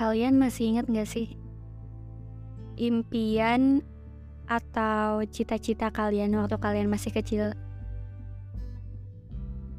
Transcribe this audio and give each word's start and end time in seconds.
Kalian 0.00 0.40
masih 0.40 0.72
ingat 0.72 0.88
gak 0.88 1.04
sih? 1.12 1.36
Impian 2.80 3.84
atau 4.48 5.20
cita-cita 5.28 5.92
kalian 5.92 6.32
waktu 6.40 6.56
kalian 6.56 6.88
masih 6.88 7.12
kecil? 7.12 7.52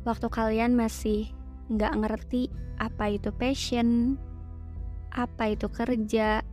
Waktu 0.05 0.29
kalian 0.29 0.77
masih 0.77 1.33
nggak 1.73 2.05
ngerti 2.05 2.53
apa 2.77 3.17
itu 3.17 3.33
passion, 3.33 4.13
apa 5.09 5.57
itu 5.57 5.65
kerja, 5.73 6.45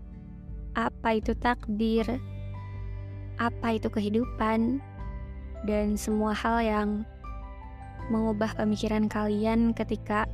apa 0.72 1.08
itu 1.20 1.36
takdir, 1.36 2.08
apa 3.36 3.76
itu 3.76 3.92
kehidupan, 3.92 4.80
dan 5.68 6.00
semua 6.00 6.32
hal 6.32 6.64
yang 6.64 6.88
mengubah 8.08 8.56
pemikiran 8.56 9.12
kalian 9.12 9.76
ketika 9.76 10.24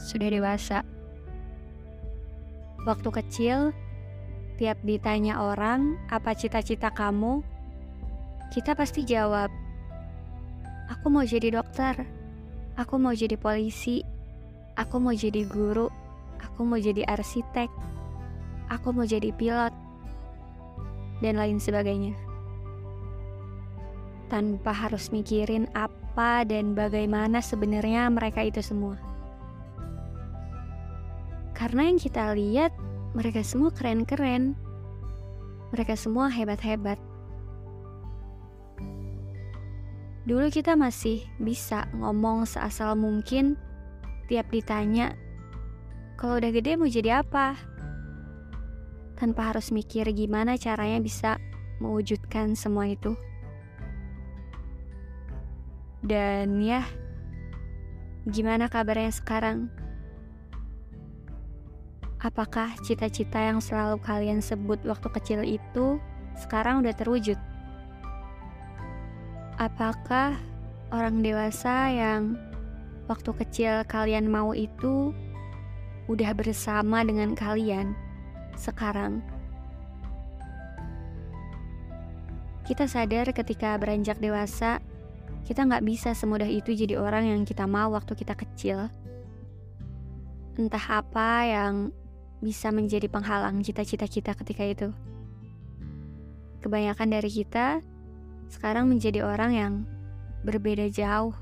sudah 0.00 0.32
dewasa. 0.32 0.80
Waktu 2.88 3.08
kecil, 3.20 3.58
tiap 4.56 4.80
ditanya 4.80 5.44
orang 5.44 6.00
apa 6.08 6.32
cita-cita 6.32 6.88
kamu, 6.88 7.44
kita 8.48 8.72
pasti 8.72 9.04
jawab, 9.04 9.52
"Aku 10.88 11.12
mau 11.12 11.20
jadi 11.20 11.52
dokter, 11.52 12.08
aku 12.80 12.96
mau 12.96 13.12
jadi 13.12 13.36
polisi, 13.36 14.00
aku 14.72 15.04
mau 15.04 15.12
jadi 15.12 15.44
guru, 15.44 15.92
aku 16.40 16.64
mau 16.64 16.80
jadi 16.80 17.04
arsitek, 17.04 17.68
aku 18.72 18.88
mau 18.96 19.04
jadi 19.04 19.36
pilot, 19.36 19.76
dan 21.20 21.36
lain 21.36 21.60
sebagainya." 21.60 22.16
Tanpa 24.32 24.72
harus 24.72 25.12
mikirin 25.12 25.68
apa 25.76 26.40
dan 26.48 26.72
bagaimana 26.72 27.44
sebenarnya 27.44 28.08
mereka 28.08 28.48
itu 28.48 28.64
semua. 28.64 29.07
Karena 31.58 31.90
yang 31.90 31.98
kita 31.98 32.30
lihat, 32.38 32.70
mereka 33.18 33.42
semua 33.42 33.74
keren-keren. 33.74 34.54
Mereka 35.74 35.98
semua 35.98 36.30
hebat-hebat. 36.30 37.02
Dulu 40.22 40.46
kita 40.54 40.78
masih 40.78 41.26
bisa 41.42 41.90
ngomong 41.98 42.46
seasal 42.46 42.94
mungkin 42.94 43.58
tiap 44.30 44.46
ditanya, 44.54 45.18
kalau 46.14 46.38
udah 46.38 46.54
gede 46.54 46.78
mau 46.78 46.86
jadi 46.86 47.26
apa? 47.26 47.58
Tanpa 49.18 49.50
harus 49.50 49.74
mikir 49.74 50.06
gimana 50.14 50.54
caranya 50.54 51.02
bisa 51.02 51.42
mewujudkan 51.82 52.54
semua 52.54 52.86
itu. 52.86 53.18
Dan 56.06 56.62
ya, 56.62 56.86
gimana 58.30 58.70
kabarnya 58.70 59.10
sekarang? 59.10 59.87
Apakah 62.18 62.74
cita-cita 62.82 63.38
yang 63.38 63.62
selalu 63.62 64.02
kalian 64.02 64.42
sebut 64.42 64.82
waktu 64.82 65.06
kecil 65.14 65.40
itu 65.46 66.02
sekarang 66.34 66.82
udah 66.82 66.90
terwujud? 66.90 67.38
Apakah 69.54 70.34
orang 70.90 71.22
dewasa 71.22 71.94
yang 71.94 72.34
waktu 73.06 73.30
kecil 73.38 73.86
kalian 73.86 74.26
mau 74.26 74.50
itu 74.50 75.14
udah 76.10 76.34
bersama 76.34 77.06
dengan 77.06 77.38
kalian 77.38 77.94
sekarang? 78.58 79.22
Kita 82.66 82.90
sadar 82.90 83.30
ketika 83.30 83.78
beranjak 83.78 84.18
dewasa, 84.18 84.82
kita 85.46 85.62
nggak 85.70 85.86
bisa 85.86 86.18
semudah 86.18 86.50
itu 86.50 86.74
jadi 86.74 86.98
orang 86.98 87.30
yang 87.30 87.42
kita 87.46 87.62
mau 87.62 87.94
waktu 87.94 88.10
kita 88.18 88.34
kecil. 88.34 88.90
Entah 90.58 90.98
apa 90.98 91.46
yang 91.46 91.94
bisa 92.38 92.70
menjadi 92.70 93.10
penghalang 93.10 93.62
cita-cita 93.66 94.06
kita 94.06 94.32
ketika 94.38 94.62
itu. 94.62 94.88
Kebanyakan 96.62 97.08
dari 97.10 97.30
kita 97.30 97.82
sekarang 98.48 98.90
menjadi 98.90 99.22
orang 99.26 99.52
yang 99.54 99.72
berbeda 100.42 100.86
jauh 100.90 101.34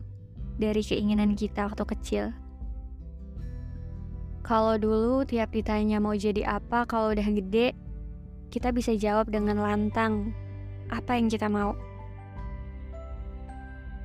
dari 0.57 0.81
keinginan 0.81 1.37
kita 1.37 1.69
waktu 1.69 1.85
kecil. 1.85 2.25
Kalau 4.47 4.79
dulu 4.79 5.27
tiap 5.27 5.51
ditanya 5.51 5.99
mau 5.99 6.15
jadi 6.15 6.47
apa 6.47 6.87
kalau 6.87 7.11
udah 7.11 7.29
gede, 7.35 7.75
kita 8.49 8.71
bisa 8.71 8.95
jawab 8.95 9.27
dengan 9.29 9.59
lantang 9.59 10.31
apa 10.87 11.19
yang 11.19 11.27
kita 11.27 11.51
mau. 11.51 11.75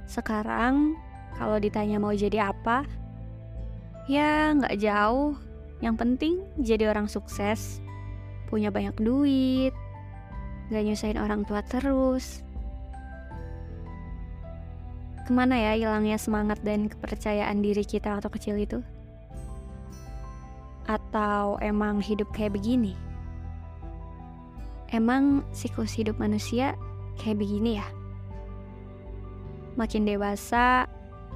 Sekarang 0.09 0.97
kalau 1.37 1.61
ditanya 1.61 2.01
mau 2.01 2.11
jadi 2.11 2.51
apa, 2.51 2.83
ya 4.09 4.51
nggak 4.57 4.81
jauh 4.81 5.37
yang 5.81 5.97
penting 5.97 6.45
jadi 6.61 6.93
orang 6.93 7.09
sukses, 7.09 7.81
punya 8.47 8.69
banyak 8.69 8.93
duit, 9.01 9.73
gak 10.69 10.85
nyusahin 10.85 11.17
orang 11.17 11.41
tua 11.41 11.65
terus. 11.65 12.45
Ke 15.25 15.31
mana 15.33 15.57
ya 15.57 15.73
hilangnya 15.73 16.21
semangat 16.21 16.61
dan 16.61 16.85
kepercayaan 16.85 17.65
diri 17.65 17.81
kita 17.81 18.13
waktu 18.13 18.29
kecil 18.29 18.55
itu? 18.61 18.79
Atau 20.85 21.57
emang 21.61 21.97
hidup 22.01 22.29
kayak 22.29 22.53
begini? 22.57 22.93
Emang 24.91 25.41
siklus 25.55 25.95
hidup 25.97 26.19
manusia 26.21 26.77
kayak 27.17 27.41
begini 27.41 27.79
ya? 27.79 27.87
Makin 29.79 30.03
dewasa, 30.03 30.85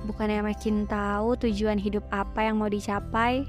bukannya 0.03 0.43
makin 0.43 0.83
tahu 0.85 1.39
tujuan 1.39 1.79
hidup 1.79 2.03
apa 2.11 2.43
yang 2.51 2.59
mau 2.59 2.67
dicapai, 2.67 3.47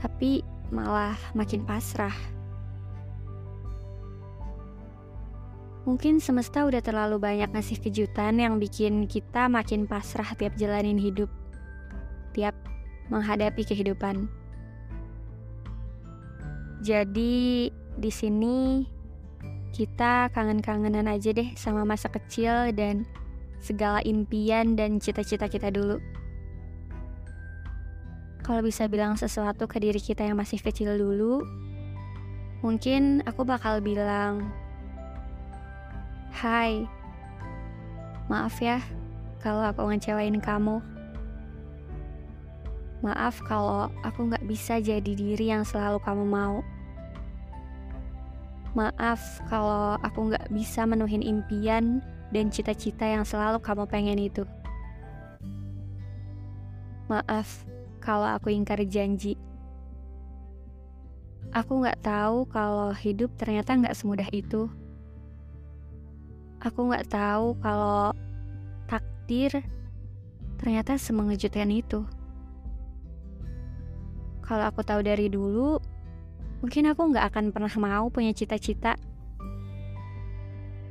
tapi 0.00 0.40
malah 0.72 1.16
makin 1.36 1.62
pasrah. 1.62 2.14
Mungkin 5.84 6.20
semesta 6.20 6.64
udah 6.64 6.80
terlalu 6.84 7.16
banyak 7.16 7.52
ngasih 7.52 7.80
kejutan 7.80 8.36
yang 8.36 8.60
bikin 8.60 9.08
kita 9.08 9.48
makin 9.48 9.88
pasrah 9.88 10.28
tiap 10.36 10.56
jalanin 10.56 11.00
hidup, 11.00 11.28
tiap 12.36 12.52
menghadapi 13.08 13.64
kehidupan. 13.64 14.28
Jadi 16.80 17.68
di 18.00 18.10
sini 18.12 18.84
kita 19.72 20.32
kangen-kangenan 20.32 21.08
aja 21.08 21.32
deh 21.32 21.52
sama 21.56 21.84
masa 21.84 22.08
kecil 22.08 22.72
dan 22.72 23.04
segala 23.60 24.00
impian 24.08 24.76
dan 24.76 24.96
cita-cita 24.96 25.48
kita 25.48 25.68
dulu 25.68 26.00
kalau 28.42 28.64
bisa 28.64 28.88
bilang 28.90 29.14
sesuatu 29.16 29.68
ke 29.70 29.78
diri 29.80 30.00
kita 30.00 30.24
yang 30.26 30.36
masih 30.36 30.60
kecil 30.60 30.96
dulu, 30.96 31.44
mungkin 32.64 33.24
aku 33.24 33.44
bakal 33.44 33.80
bilang, 33.84 34.50
"Hai, 36.32 36.84
maaf 38.30 38.58
ya 38.62 38.78
kalau 39.40 39.64
aku 39.64 39.88
ngecewain 39.88 40.36
kamu. 40.38 40.78
Maaf 43.00 43.40
kalau 43.48 43.88
aku 44.04 44.28
nggak 44.28 44.44
bisa 44.44 44.76
jadi 44.76 45.12
diri 45.16 45.48
yang 45.48 45.64
selalu 45.64 45.96
kamu 46.04 46.24
mau. 46.28 46.60
Maaf 48.76 49.40
kalau 49.48 49.96
aku 50.04 50.30
nggak 50.30 50.52
bisa 50.52 50.84
menuhin 50.84 51.24
impian 51.24 52.04
dan 52.30 52.52
cita-cita 52.52 53.08
yang 53.08 53.24
selalu 53.24 53.58
kamu 53.58 53.88
pengen 53.88 54.20
itu. 54.20 54.44
Maaf 57.08 57.64
kalau 58.10 58.26
aku 58.26 58.50
ingkar 58.50 58.82
janji. 58.90 59.38
Aku 61.54 61.78
nggak 61.78 62.02
tahu 62.02 62.42
kalau 62.50 62.90
hidup 62.90 63.30
ternyata 63.38 63.78
nggak 63.78 63.94
semudah 63.94 64.26
itu. 64.34 64.66
Aku 66.58 66.90
nggak 66.90 67.06
tahu 67.06 67.54
kalau 67.62 68.10
takdir 68.90 69.62
ternyata 70.58 70.98
semengejutkan 70.98 71.70
itu. 71.70 72.02
Kalau 74.42 74.66
aku 74.66 74.82
tahu 74.82 75.06
dari 75.06 75.30
dulu, 75.30 75.78
mungkin 76.66 76.90
aku 76.90 77.14
nggak 77.14 77.30
akan 77.30 77.54
pernah 77.54 77.74
mau 77.78 78.10
punya 78.10 78.34
cita-cita 78.34 78.98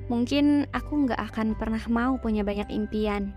mungkin 0.10 0.66
aku 0.74 1.06
nggak 1.06 1.22
akan 1.22 1.54
pernah 1.54 1.86
mau 1.86 2.18
punya 2.18 2.42
banyak 2.42 2.66
impian. 2.74 3.30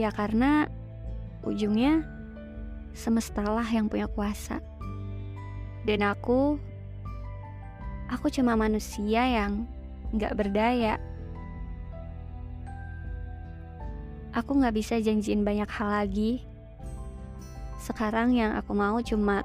Ya 0.00 0.08
karena 0.08 0.64
ujungnya 1.44 2.04
semestalah 2.92 3.66
yang 3.68 3.86
punya 3.86 4.10
kuasa. 4.10 4.60
Dan 5.86 6.04
aku, 6.04 6.60
aku 8.12 8.26
cuma 8.28 8.58
manusia 8.58 9.24
yang 9.24 9.64
nggak 10.12 10.36
berdaya. 10.36 11.00
Aku 14.36 14.54
nggak 14.60 14.76
bisa 14.76 15.00
janjiin 15.00 15.42
banyak 15.42 15.70
hal 15.70 15.88
lagi. 15.90 16.44
Sekarang 17.80 18.36
yang 18.36 18.54
aku 18.54 18.76
mau 18.76 19.00
cuma 19.00 19.42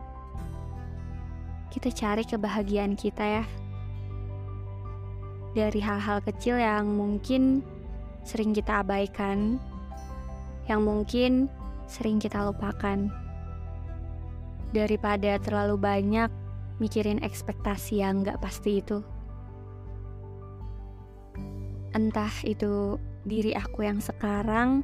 kita 1.72 1.90
cari 1.92 2.24
kebahagiaan 2.24 2.96
kita 2.96 3.24
ya 3.24 3.46
dari 5.56 5.80
hal-hal 5.80 6.20
kecil 6.20 6.60
yang 6.60 6.92
mungkin 7.00 7.64
sering 8.28 8.52
kita 8.52 8.84
abaikan, 8.84 9.56
yang 10.68 10.84
mungkin 10.84 11.48
sering 11.86 12.18
kita 12.22 12.42
lupakan. 12.46 13.10
Daripada 14.76 15.40
terlalu 15.40 15.80
banyak 15.80 16.30
mikirin 16.84 17.24
ekspektasi 17.24 18.04
yang 18.04 18.28
gak 18.28 18.42
pasti 18.44 18.84
itu. 18.84 19.00
Entah 21.96 22.34
itu 22.44 23.00
diri 23.24 23.56
aku 23.56 23.88
yang 23.88 24.04
sekarang 24.04 24.84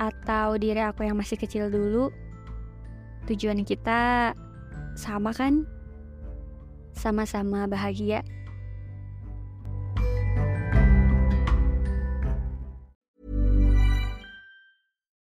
atau 0.00 0.56
diri 0.56 0.80
aku 0.80 1.04
yang 1.04 1.20
masih 1.20 1.36
kecil 1.36 1.68
dulu, 1.68 2.08
tujuan 3.28 3.62
kita 3.68 4.32
sama 4.96 5.36
kan? 5.36 5.68
Sama-sama 6.96 7.68
bahagia. 7.68 8.24